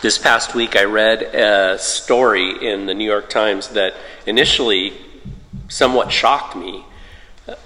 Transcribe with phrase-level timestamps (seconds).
[0.00, 3.94] This past week, I read a story in the New York Times that
[4.26, 4.92] initially
[5.66, 6.84] somewhat shocked me.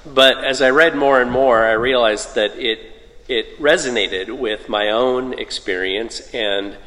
[0.06, 2.80] But as I read more and more, I realized that it,
[3.28, 6.78] it resonated with my own experience and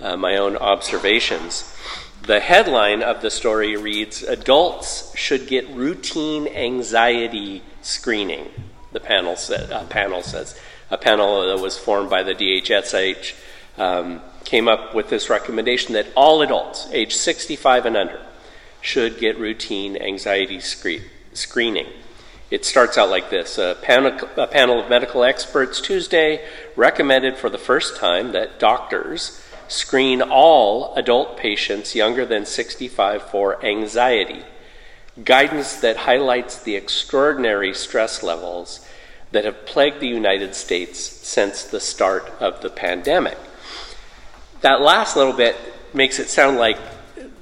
[0.00, 1.74] uh, my own observations.
[2.26, 8.50] The headline of the story reads Adults should get routine anxiety screening,
[8.92, 10.60] the panel, uh, panel says.
[10.90, 13.34] A panel that was formed by the DHSH
[13.78, 18.20] um, came up with this recommendation that all adults age 65 and under
[18.80, 21.86] should get routine anxiety screen- screening.
[22.50, 27.48] It starts out like this a panel, a panel of medical experts Tuesday recommended for
[27.48, 34.42] the first time that doctors screen all adult patients younger than 65 for anxiety.
[35.22, 38.84] Guidance that highlights the extraordinary stress levels
[39.30, 43.38] that have plagued the United States since the start of the pandemic.
[44.60, 45.56] That last little bit
[45.94, 46.78] makes it sound like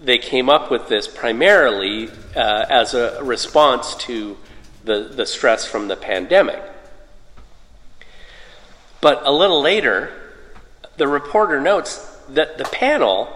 [0.02, 4.36] they came up with this primarily uh, as a response to
[4.84, 6.62] the, the stress from the pandemic.
[9.00, 10.12] But a little later,
[10.96, 13.33] the reporter notes that the panel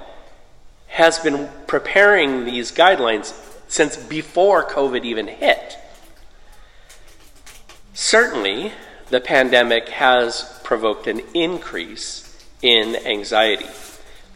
[0.86, 3.32] has been preparing these guidelines
[3.68, 5.78] since before COVID even hit.
[7.94, 8.72] Certainly,
[9.08, 12.31] the pandemic has provoked an increase
[12.62, 13.68] in anxiety.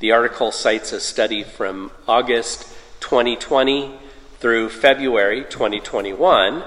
[0.00, 2.66] The article cites a study from August
[3.00, 3.94] 2020
[4.38, 6.64] through February 2021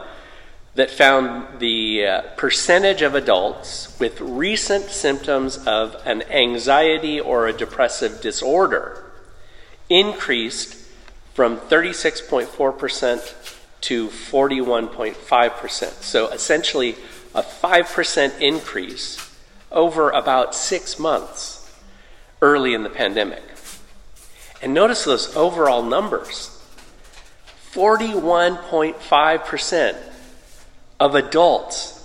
[0.76, 7.54] that found the uh, percentage of adults with recent symptoms of an anxiety or a
[7.54, 9.04] depressive disorder
[9.90, 10.76] increased
[11.34, 15.86] from 36.4% to 41.5%.
[16.02, 16.96] So essentially,
[17.36, 19.29] a 5% increase
[19.72, 21.72] over about six months
[22.42, 23.44] early in the pandemic.
[24.62, 26.56] And notice those overall numbers
[27.72, 29.96] 41.5%
[31.00, 31.96] of adults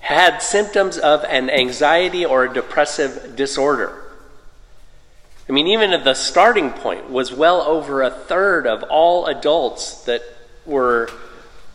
[0.00, 4.02] had symptoms of an anxiety or a depressive disorder.
[5.48, 10.04] I mean, even at the starting point was well over a third of all adults
[10.04, 10.22] that
[10.66, 11.08] were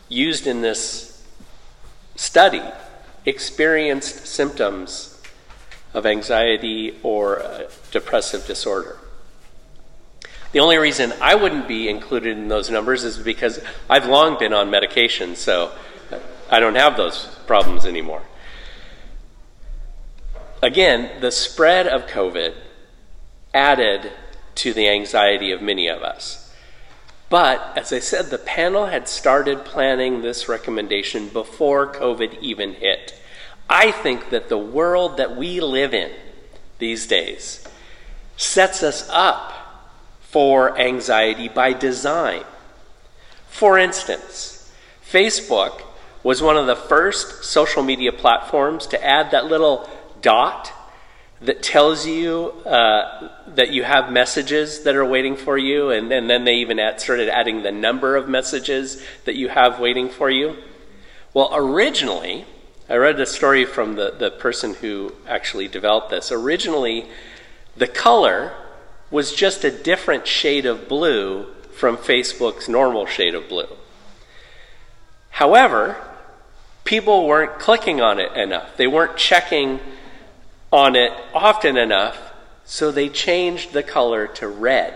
[0.07, 1.21] used in this
[2.15, 2.61] study
[3.25, 5.18] experienced symptoms
[5.93, 8.97] of anxiety or depressive disorder.
[10.51, 14.53] The only reason I wouldn't be included in those numbers is because I've long been
[14.53, 15.71] on medication, so
[16.49, 18.23] I don't have those problems anymore.
[20.61, 22.53] Again, the spread of COVID
[23.53, 24.11] added
[24.55, 26.53] to the anxiety of many of us.
[27.29, 33.13] But, as I said, the panel had started planning this recommendation before COVID even hit.
[33.69, 36.11] I think that the world that we live in
[36.79, 37.63] these days
[38.35, 39.53] sets us up
[40.21, 42.43] for anxiety by design.
[43.47, 44.71] For instance,
[45.05, 45.83] Facebook
[46.23, 49.89] was one of the first social media platforms to add that little
[50.21, 50.71] dot
[51.41, 56.29] that tells you uh, that you have messages that are waiting for you, and, and
[56.29, 60.29] then they even add, started adding the number of messages that you have waiting for
[60.29, 60.57] you.
[61.33, 62.45] Well, originally,
[62.89, 66.31] I read a story from the, the person who actually developed this.
[66.31, 67.05] Originally,
[67.77, 68.53] the color
[69.11, 73.69] was just a different shade of blue from Facebook's normal shade of blue.
[75.29, 75.97] However,
[76.83, 78.75] people weren't clicking on it enough.
[78.75, 79.79] They weren't checking
[80.71, 82.33] on it often enough,
[82.65, 84.95] so they changed the color to red.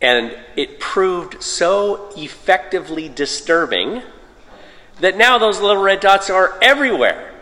[0.00, 4.02] And it proved so effectively disturbing
[5.00, 7.34] that now those little red dots are everywhere.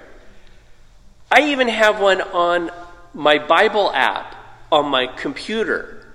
[1.31, 2.71] I even have one on
[3.15, 4.35] my Bible app
[4.73, 6.07] on my computer.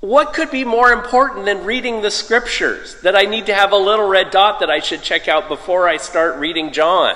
[0.00, 3.00] What could be more important than reading the scriptures?
[3.02, 5.88] That I need to have a little red dot that I should check out before
[5.88, 7.14] I start reading John.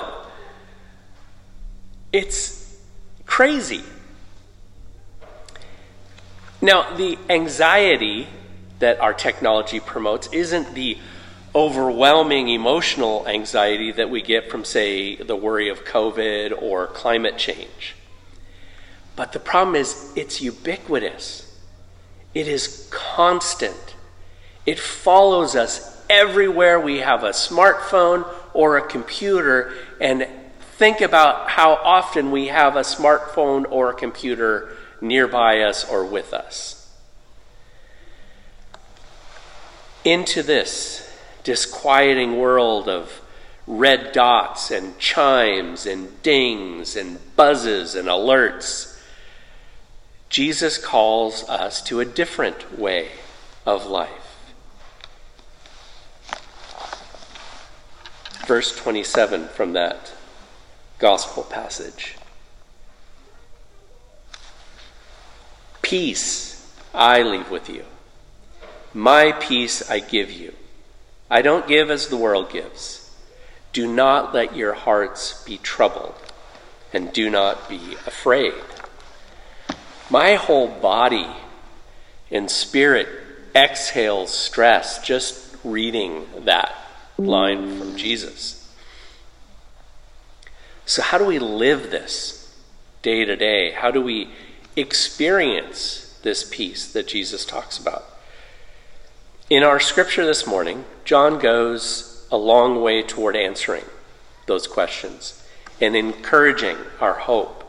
[2.13, 2.79] It's
[3.25, 3.83] crazy.
[6.61, 8.27] Now, the anxiety
[8.79, 10.97] that our technology promotes isn't the
[11.55, 17.95] overwhelming emotional anxiety that we get from, say, the worry of COVID or climate change.
[19.15, 21.59] But the problem is, it's ubiquitous,
[22.33, 23.95] it is constant,
[24.65, 29.73] it follows us everywhere we have a smartphone or a computer.
[29.99, 30.27] And
[30.77, 34.69] think about how often we have a smartphone or a computer
[35.01, 36.73] nearby us or with us.
[40.03, 41.06] Into this
[41.47, 43.21] disquieting world of
[43.65, 49.01] red dots and chimes and dings and buzzes and alerts.
[50.27, 53.07] Jesus calls us to a different way
[53.65, 54.43] of life.
[58.45, 60.11] Verse 27 from that
[60.99, 62.17] gospel passage.
[65.81, 67.85] Peace I leave with you.
[68.93, 70.53] My peace I give you.
[71.29, 73.11] I don't give as the world gives.
[73.73, 76.15] Do not let your hearts be troubled,
[76.93, 78.53] and do not be afraid.
[80.09, 81.27] My whole body
[82.31, 83.07] and spirit
[83.53, 86.73] exhales stress just reading that
[87.17, 88.57] line from Jesus.
[90.85, 92.55] So, how do we live this
[93.01, 93.71] day to day?
[93.71, 94.29] How do we
[94.77, 98.05] experience this peace that Jesus talks about?
[99.49, 103.85] In our scripture this morning, John goes a long way toward answering
[104.45, 105.41] those questions
[105.79, 107.63] and encouraging our hope.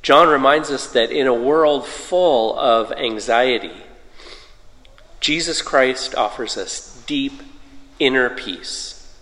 [0.00, 3.72] John reminds us that in a world full of anxiety,
[5.18, 7.42] Jesus Christ offers us deep
[7.98, 9.12] inner peace.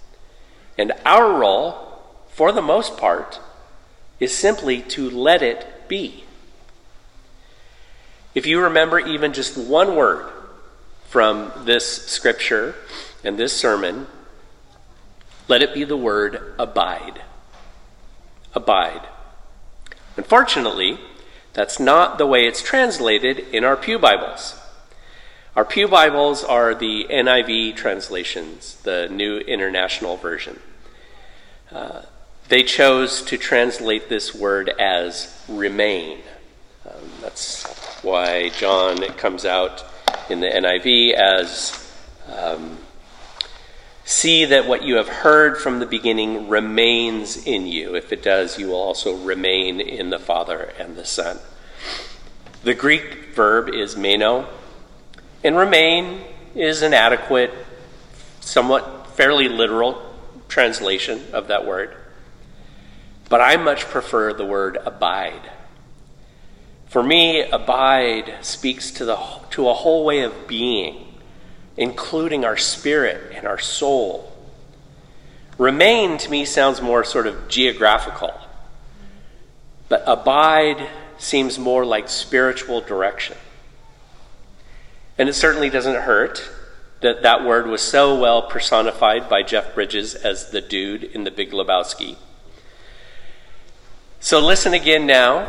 [0.76, 1.98] And our role,
[2.28, 3.40] for the most part,
[4.18, 6.24] is simply to let it be.
[8.34, 10.30] If you remember even just one word
[11.10, 12.76] from this scripture
[13.24, 14.06] and this sermon,
[15.48, 17.20] let it be the word abide.
[18.54, 19.08] Abide.
[20.16, 21.00] Unfortunately,
[21.52, 24.56] that's not the way it's translated in our Pew Bibles.
[25.56, 30.60] Our Pew Bibles are the NIV translations, the New International Version.
[31.72, 32.02] Uh,
[32.48, 36.20] they chose to translate this word as remain.
[36.88, 37.64] Um, that's
[38.02, 39.84] why John comes out
[40.30, 41.92] in the NIV as
[42.32, 42.78] um,
[44.04, 47.94] see that what you have heard from the beginning remains in you.
[47.94, 51.38] If it does, you will also remain in the Father and the Son.
[52.62, 54.48] The Greek verb is meno,
[55.42, 56.22] and remain
[56.54, 57.52] is an adequate,
[58.40, 60.14] somewhat fairly literal
[60.48, 61.96] translation of that word.
[63.28, 65.50] But I much prefer the word abide.
[66.90, 69.16] For me, abide speaks to, the,
[69.50, 71.06] to a whole way of being,
[71.76, 74.36] including our spirit and our soul.
[75.56, 78.34] Remain to me sounds more sort of geographical,
[79.88, 83.36] but abide seems more like spiritual direction.
[85.16, 86.42] And it certainly doesn't hurt
[87.02, 91.30] that that word was so well personified by Jeff Bridges as the dude in the
[91.30, 92.16] Big Lebowski.
[94.18, 95.48] So listen again now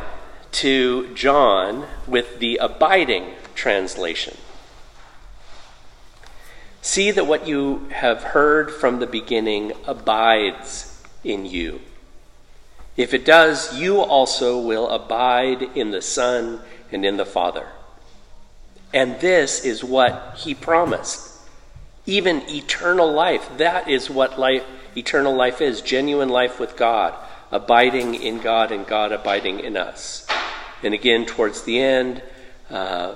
[0.53, 4.38] to John with the abiding translation.
[6.81, 11.81] See that what you have heard from the beginning abides in you.
[12.98, 16.62] If it does, you also will abide in the Son
[16.92, 17.68] and in the Father.
[18.94, 21.39] And this is what he promised.
[22.06, 23.48] Even eternal life.
[23.57, 24.63] That is what life,
[24.98, 27.13] eternal life is genuine life with God,
[27.51, 30.27] abiding in God and God abiding in us.
[30.83, 32.22] And again, towards the end,
[32.69, 33.16] uh,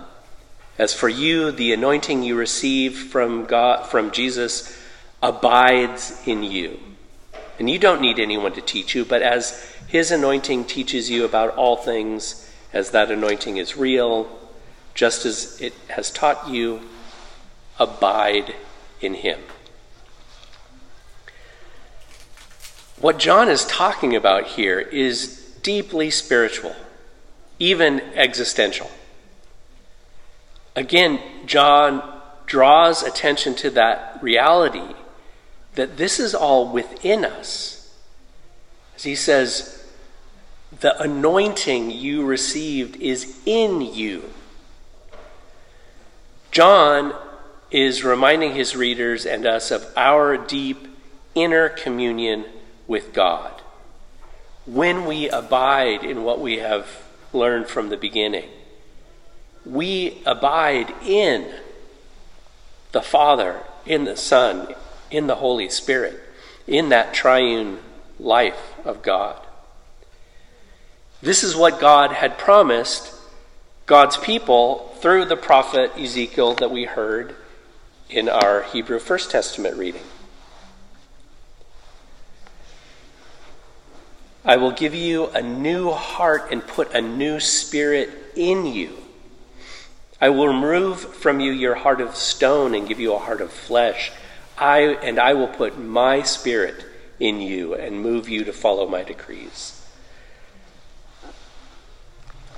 [0.78, 4.78] as for you, the anointing you receive from God, from Jesus,
[5.24, 6.80] abides in you.
[7.58, 11.56] And you don't need anyone to teach you, but as His anointing teaches you about
[11.56, 14.28] all things, as that anointing is real,
[14.94, 16.82] just as it has taught you,
[17.80, 18.54] abide
[19.00, 19.40] in Him.
[23.00, 26.76] What John is talking about here is deeply spiritual
[27.60, 28.90] even existential.
[30.76, 34.96] Again, John draws attention to that reality
[35.76, 37.94] that this is all within us.
[38.96, 39.86] As he says,
[40.80, 44.34] the anointing you received is in you.
[46.52, 47.14] John
[47.72, 50.88] is reminding his readers and us of our deep
[51.34, 52.46] inner communion
[52.88, 53.52] with God.
[54.66, 57.05] When we abide in what we have
[57.36, 58.50] learned from the beginning.
[59.66, 61.52] We abide in
[62.92, 64.74] the Father, in the Son,
[65.12, 66.20] in the Holy Spirit,
[66.66, 67.80] in that triune
[68.20, 69.40] life of God.
[71.22, 73.14] This is what God had promised
[73.86, 77.36] God's people through the prophet Ezekiel that we heard
[78.10, 80.02] in our Hebrew First Testament reading.
[84.46, 88.96] I will give you a new heart and put a new spirit in you.
[90.22, 93.52] I will remove from you your heart of stone and give you a heart of
[93.52, 94.12] flesh.
[94.58, 96.86] I and I will put my spirit
[97.20, 99.82] in you and move you to follow my decrees.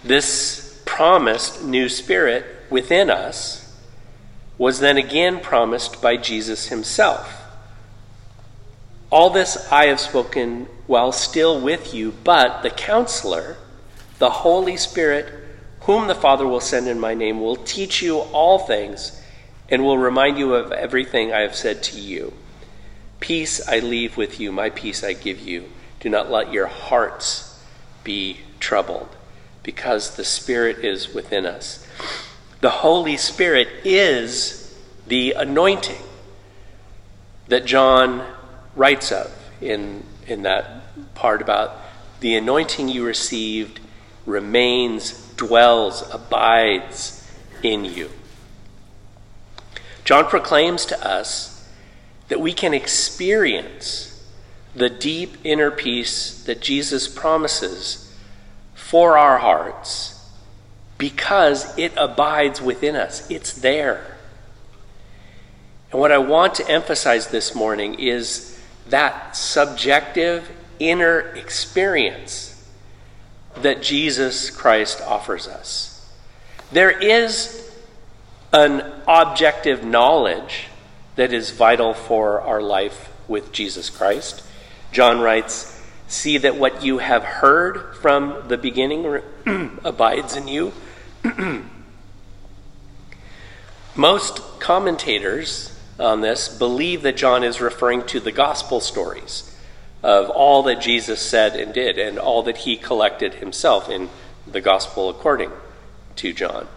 [0.04, 3.64] This promised new spirit within us
[4.58, 7.47] was then again promised by Jesus himself.
[9.10, 13.58] All this I have spoken while still with you, but the counselor,
[14.20, 15.34] the Holy Spirit,
[15.82, 19.22] whom the Father will send in my name, will teach you all things
[19.70, 22.34] and will remind you of everything I have said to you.
[23.20, 25.70] Peace I leave with you, my peace I give you.
[26.00, 27.62] Do not let your hearts
[28.04, 29.10] be troubled,
[29.64, 31.86] because the Spirit is within us.
[32.62, 36.02] The Holy Spirit is the anointing
[37.48, 38.26] that John
[38.78, 41.82] writes of in, in that part about
[42.20, 43.80] the anointing you received
[44.26, 47.28] remains, dwells, abides
[47.64, 48.10] in you.
[50.04, 51.70] John proclaims to us
[52.30, 54.26] that we can experience
[54.76, 58.16] the deep inner peace that Jesus promises
[58.76, 60.14] for our hearts
[60.98, 63.30] because it abides within us.
[63.30, 64.18] It's there.
[65.92, 68.57] And what I want to emphasize this morning is
[68.90, 72.54] that subjective inner experience
[73.56, 76.10] that Jesus Christ offers us.
[76.72, 77.72] There is
[78.54, 80.68] an objective knowledge
[81.16, 84.44] that is vital for our life with Jesus Christ.
[84.92, 85.74] John writes,
[86.08, 89.22] See that what you have heard from the beginning
[89.84, 90.72] abides in you.
[93.96, 99.56] Most commentators on this believe that John is referring to the gospel stories
[100.04, 104.10] of all that Jesus said and did and all that he collected himself in
[104.46, 105.52] the gospel according
[106.18, 106.68] to John.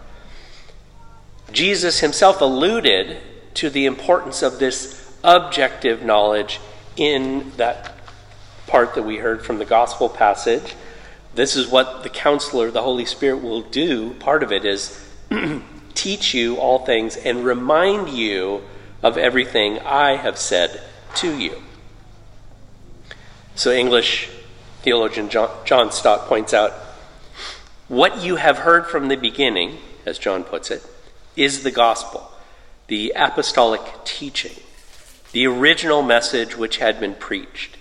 [1.51, 3.17] Jesus himself alluded
[3.55, 6.59] to the importance of this objective knowledge
[6.95, 7.93] in that
[8.67, 10.75] part that we heard from the gospel passage.
[11.35, 14.13] This is what the counselor, the Holy Spirit, will do.
[14.15, 14.97] Part of it is
[15.93, 18.61] teach you all things and remind you
[19.03, 20.81] of everything I have said
[21.15, 21.61] to you.
[23.55, 24.29] So, English
[24.81, 26.71] theologian John, John Stott points out
[27.87, 30.85] what you have heard from the beginning, as John puts it,
[31.35, 32.31] is the gospel,
[32.87, 34.63] the apostolic teaching,
[35.31, 37.77] the original message which had been preached.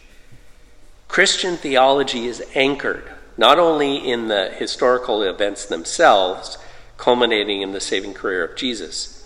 [1.09, 6.59] Christian theology is anchored not only in the historical events themselves,
[6.99, 9.20] culminating in the saving career of Jesus,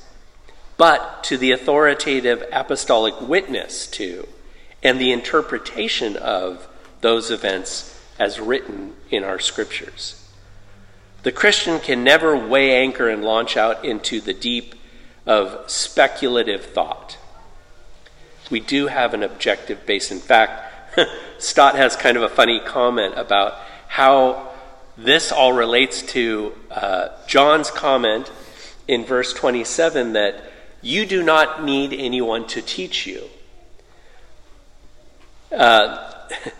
[0.77, 4.27] but to the authoritative apostolic witness to
[4.83, 6.69] and the interpretation of
[7.01, 10.21] those events as written in our scriptures.
[11.23, 14.75] The Christian can never weigh anchor and launch out into the deep
[15.27, 17.19] of speculative thought.
[18.51, 20.11] We do have an objective base.
[20.11, 20.99] In fact,
[21.39, 23.55] Stott has kind of a funny comment about
[23.89, 24.51] how
[24.97, 28.31] this all relates to uh, John's comment
[28.87, 30.45] in verse 27 that
[30.85, 33.25] you do not need anyone to teach you.
[35.51, 36.13] Uh,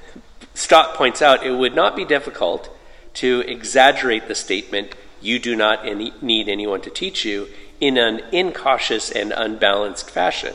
[0.55, 2.75] Stott points out it would not be difficult
[3.15, 7.49] to exaggerate the statement, you do not any, need anyone to teach you,
[7.81, 10.55] in an incautious and unbalanced fashion.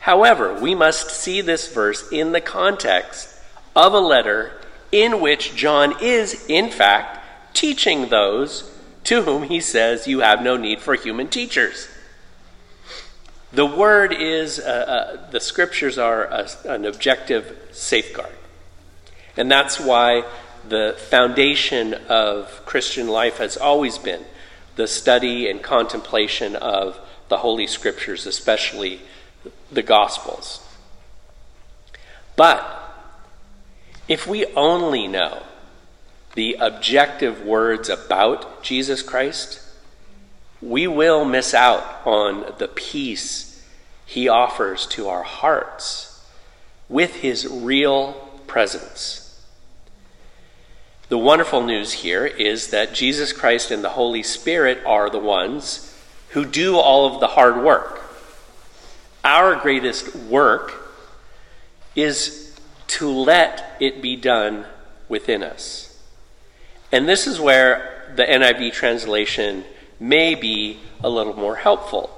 [0.00, 3.28] However, we must see this verse in the context
[3.76, 4.52] of a letter
[4.90, 7.18] in which John is, in fact,
[7.54, 8.70] teaching those
[9.04, 11.88] to whom he says, You have no need for human teachers.
[13.52, 18.34] The word is, uh, uh, the scriptures are a, an objective safeguard.
[19.36, 20.24] And that's why
[20.68, 24.24] the foundation of Christian life has always been
[24.76, 29.00] the study and contemplation of the Holy Scriptures, especially
[29.70, 30.66] the Gospels.
[32.36, 32.64] But
[34.08, 35.42] if we only know
[36.34, 39.60] the objective words about Jesus Christ,
[40.62, 43.64] we will miss out on the peace
[44.04, 46.26] he offers to our hearts
[46.88, 48.12] with his real
[48.46, 49.26] presence.
[51.08, 55.94] The wonderful news here is that Jesus Christ and the Holy Spirit are the ones
[56.30, 58.02] who do all of the hard work.
[59.24, 60.74] Our greatest work
[61.94, 62.56] is
[62.88, 64.66] to let it be done
[65.08, 66.00] within us.
[66.92, 69.64] And this is where the NIV translation
[70.00, 72.10] may be a little more helpful.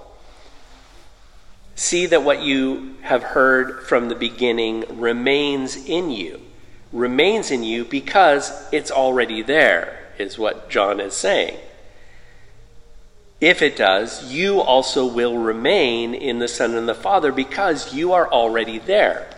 [1.74, 6.40] See that what you have heard from the beginning remains in you
[6.92, 11.58] remains in you because it's already there, is what John is saying.
[13.40, 18.12] If it does, you also will remain in the Son and the Father because you
[18.12, 19.28] are already there.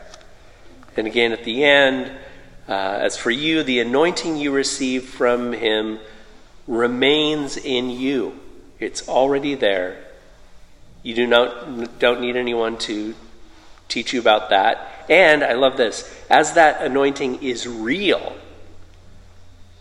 [0.97, 2.13] And again at the end,
[2.69, 6.01] uh, as for you, the anointing you receive from him
[6.67, 8.39] remains in you.
[8.79, 10.05] It's already there.
[11.03, 13.15] You do not don't need anyone to
[13.89, 15.05] teach you about that.
[15.09, 18.37] And I love this, as that anointing is real,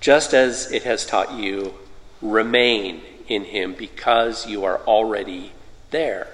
[0.02, 1.74] just as it has taught you,
[2.22, 5.54] remain in him because you are already
[5.92, 6.28] there.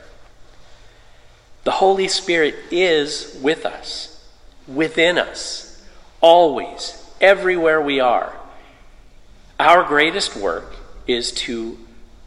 [1.65, 4.27] The Holy Spirit is with us,
[4.67, 5.85] within us
[6.21, 8.38] always, everywhere we are.
[9.59, 10.73] Our greatest work
[11.05, 11.77] is to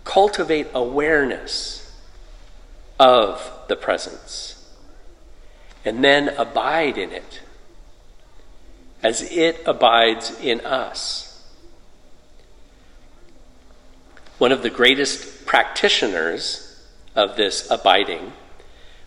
[0.04, 1.90] cultivate awareness
[3.00, 4.62] of the presence
[5.84, 7.40] and then abide in it
[9.02, 11.42] as it abides in us.
[14.38, 18.32] One of the greatest practitioners of this abiding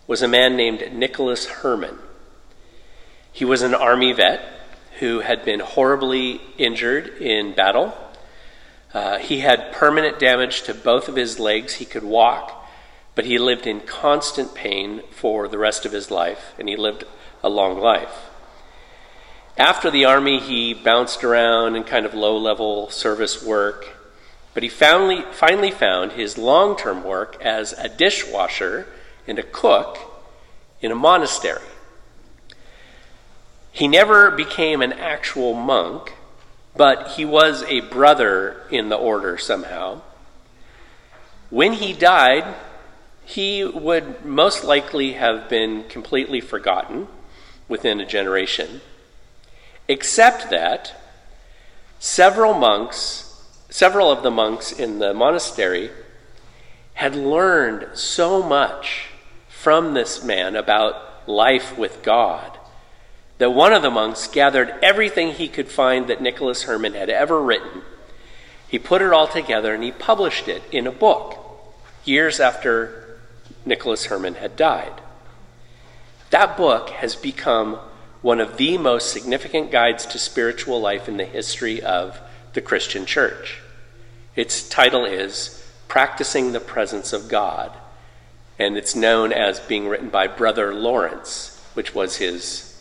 [0.07, 1.97] was a man named Nicholas Herman.
[3.31, 4.41] He was an army vet
[4.99, 7.93] who had been horribly injured in battle.
[8.95, 11.73] Uh, he had permanent damage to both of his legs.
[11.73, 12.65] He could walk,
[13.13, 17.03] but he lived in constant pain for the rest of his life, and he lived
[17.43, 18.29] a long life.
[19.57, 23.85] After the army, he bounced around in kind of low level service work,
[24.53, 28.87] but he finally, finally found his long term work as a dishwasher
[29.27, 29.99] and a cook
[30.79, 31.67] in a monastery.
[33.73, 36.13] He never became an actual monk,
[36.75, 40.01] but he was a brother in the order somehow.
[41.49, 42.55] When he died,
[43.23, 47.07] he would most likely have been completely forgotten
[47.67, 48.81] within a generation,
[49.87, 50.93] except that
[51.99, 55.89] several monks, several of the monks in the monastery,
[56.95, 59.07] had learned so much
[59.47, 62.57] from this man about life with God
[63.37, 67.41] that one of the monks gathered everything he could find that Nicholas Herman had ever
[67.41, 67.81] written.
[68.67, 71.37] He put it all together and he published it in a book
[72.03, 73.19] years after
[73.65, 75.01] Nicholas Herman had died.
[76.29, 77.79] That book has become
[78.21, 82.19] one of the most significant guides to spiritual life in the history of
[82.53, 83.61] the Christian church.
[84.35, 87.71] Its title is Practicing the Presence of God,
[88.57, 92.74] and it's known as being written by Brother Lawrence, which was his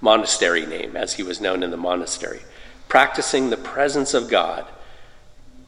[0.00, 2.40] monastery name, as he was known in the monastery.
[2.88, 4.64] Practicing the presence of God,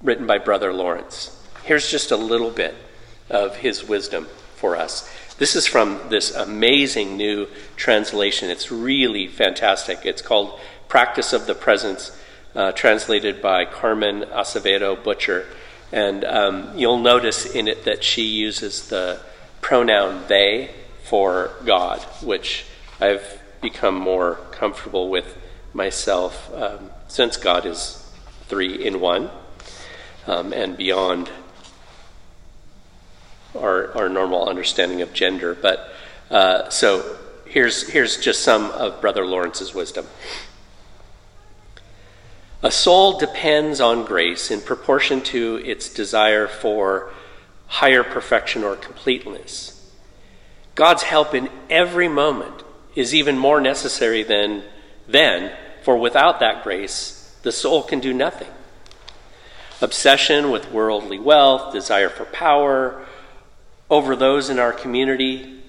[0.03, 1.35] written by Brother Lawrence.
[1.65, 2.75] Here's just a little bit
[3.29, 5.11] of his wisdom for us.
[5.39, 8.51] This is from this amazing new translation.
[8.51, 10.05] It's really fantastic.
[10.05, 12.11] It's called Practice of the Presence,
[12.55, 15.47] uh, translated by Carmen Acevedo Butcher.
[15.93, 19.21] And um, you'll notice in it that she uses the
[19.61, 20.71] pronoun they
[21.05, 22.65] for God, which
[23.01, 25.37] I've become more comfortable with
[25.73, 28.11] myself um, since God is
[28.47, 29.31] three in one
[30.27, 31.31] um, and beyond
[33.59, 35.55] our, our normal understanding of gender.
[35.55, 35.93] But
[36.31, 40.07] uh, so here's, here's just some of Brother Lawrence's wisdom.
[42.63, 47.13] A soul depends on grace in proportion to its desire for
[47.69, 49.75] higher perfection or completeness.
[50.75, 52.65] God's help in every moment
[52.99, 54.61] is even more necessary than
[55.07, 55.53] then,
[55.85, 58.49] for without that grace, the soul can do nothing.
[59.81, 63.07] Obsession with worldly wealth, desire for power
[63.89, 65.61] over those in our community,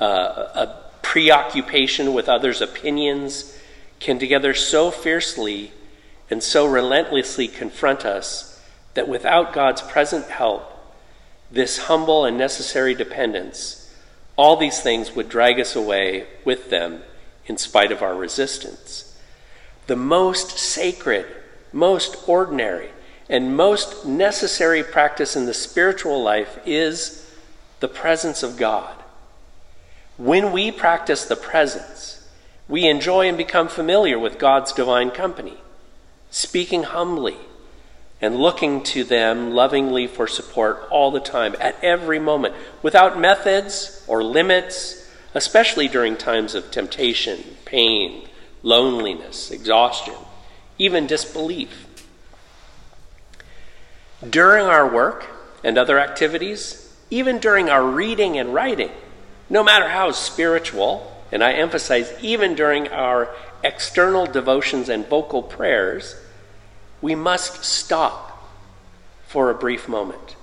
[0.00, 0.04] uh,
[0.54, 3.54] a preoccupation with others' opinions
[4.00, 5.70] can together so fiercely
[6.30, 10.72] and so relentlessly confront us that without God's present help,
[11.50, 13.87] this humble and necessary dependence
[14.38, 17.02] all these things would drag us away with them
[17.46, 19.18] in spite of our resistance.
[19.88, 21.26] The most sacred,
[21.72, 22.90] most ordinary,
[23.28, 27.28] and most necessary practice in the spiritual life is
[27.80, 28.94] the presence of God.
[30.16, 32.28] When we practice the presence,
[32.68, 35.58] we enjoy and become familiar with God's divine company,
[36.30, 37.38] speaking humbly
[38.20, 44.04] and looking to them lovingly for support all the time, at every moment, without methods
[44.08, 48.26] or limits, especially during times of temptation, pain,
[48.62, 50.14] loneliness, exhaustion,
[50.78, 51.86] even disbelief.
[54.28, 55.26] During our work
[55.62, 58.90] and other activities, even during our reading and writing,
[59.48, 66.16] no matter how spiritual, and I emphasize, even during our external devotions and vocal prayers,
[67.00, 68.48] we must stop
[69.26, 70.36] for a brief moment,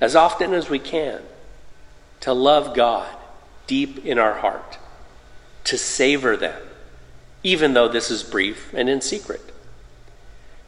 [0.00, 1.22] as often as we can,
[2.20, 3.08] to love God
[3.66, 4.78] deep in our heart,
[5.64, 6.60] to savor them,
[7.42, 9.40] even though this is brief and in secret.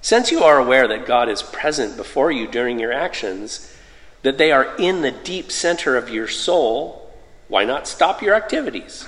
[0.00, 3.74] Since you are aware that God is present before you during your actions,
[4.22, 7.12] that they are in the deep center of your soul,
[7.48, 9.06] why not stop your activities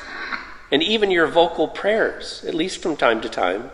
[0.70, 3.70] and even your vocal prayers, at least from time to time,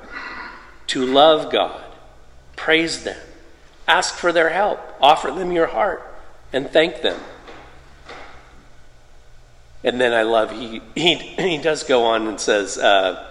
[0.88, 1.82] to love God,
[2.62, 3.18] praise them,
[3.88, 6.00] ask for their help, offer them your heart,
[6.52, 7.18] and thank them.
[9.82, 13.28] And then I love, he, he, he does go on and says, uh,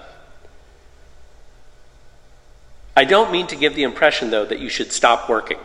[2.97, 5.59] I don't mean to give the impression, though, that you should stop working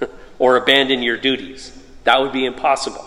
[0.38, 1.76] or abandon your duties.
[2.04, 3.04] That would be impossible.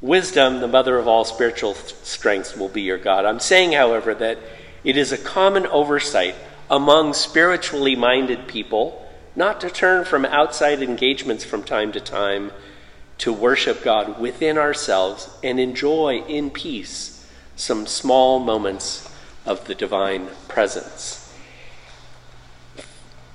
[0.00, 3.26] Wisdom, the mother of all spiritual strengths, will be your God.
[3.26, 4.38] I'm saying, however, that
[4.84, 6.34] it is a common oversight
[6.70, 12.52] among spiritually minded people not to turn from outside engagements from time to time
[13.18, 19.12] to worship God within ourselves and enjoy in peace some small moments
[19.44, 21.34] of the divine presence.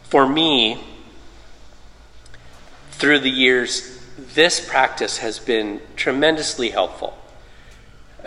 [0.03, 0.83] For me,
[2.91, 7.17] through the years, this practice has been tremendously helpful.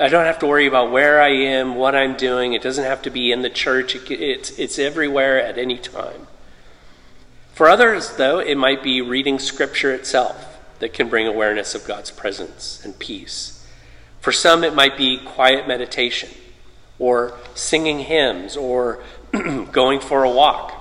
[0.01, 2.53] I don't have to worry about where I am, what I'm doing.
[2.53, 6.29] It doesn't have to be in the church, it's, it's everywhere at any time.
[7.53, 12.13] For others, though, it might be reading Scripture itself that can bring awareness of God's
[12.13, 13.67] presence and peace.
[14.21, 16.31] For some, it might be quiet meditation,
[17.01, 19.03] or singing hymns, or
[19.73, 20.75] going for a walk.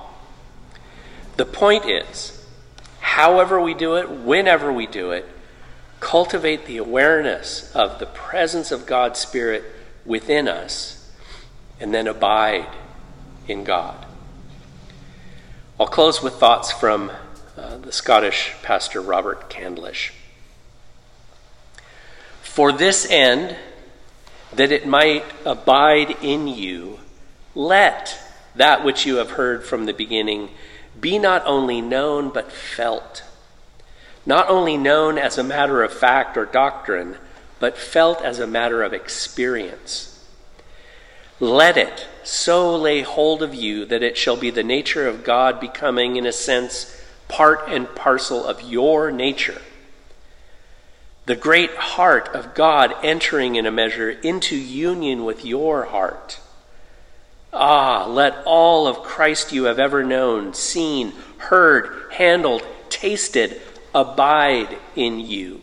[1.36, 2.46] The point is,
[3.00, 5.28] however we do it, whenever we do it,
[6.00, 9.64] cultivate the awareness of the presence of God's Spirit
[10.04, 11.10] within us,
[11.80, 12.66] and then abide
[13.46, 14.06] in God.
[15.78, 17.12] I'll close with thoughts from
[17.56, 20.12] uh, the Scottish pastor Robert Candlish.
[22.42, 23.56] For this end,
[24.52, 26.98] that it might abide in you,
[27.54, 28.18] let
[28.56, 30.48] that which you have heard from the beginning
[31.00, 33.22] be not only known, but felt.
[34.28, 37.16] Not only known as a matter of fact or doctrine,
[37.58, 40.22] but felt as a matter of experience.
[41.40, 45.58] Let it so lay hold of you that it shall be the nature of God
[45.58, 46.94] becoming, in a sense,
[47.28, 49.62] part and parcel of your nature.
[51.24, 56.38] The great heart of God entering in a measure into union with your heart
[57.52, 63.60] Ah, let all of Christ you have ever known, seen, heard, handled, tasted,
[63.98, 65.60] abide in you.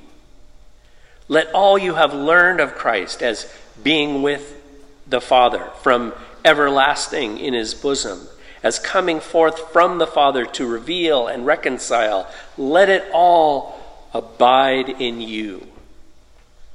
[1.29, 4.61] Let all you have learned of Christ as being with
[5.07, 8.27] the Father from everlasting in his bosom,
[8.61, 13.79] as coming forth from the Father to reveal and reconcile, let it all
[14.13, 15.65] abide in you,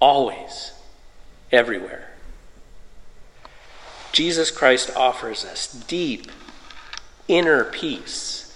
[0.01, 0.73] always,
[1.53, 2.09] everywhere.
[4.12, 6.31] Jesus Christ offers us deep
[7.29, 8.46] inner peace.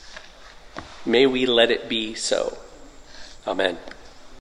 [1.06, 2.58] May we let it be so.
[3.46, 3.93] Amen.